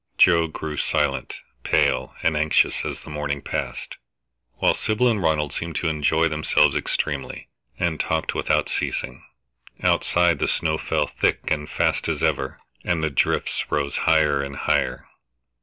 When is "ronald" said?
5.21-5.53